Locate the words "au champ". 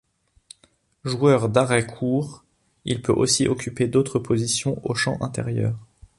4.83-5.15